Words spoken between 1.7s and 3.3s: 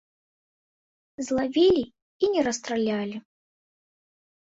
і не расстралялі.